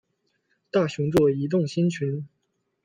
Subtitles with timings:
[0.71, 2.27] 大熊座移动星群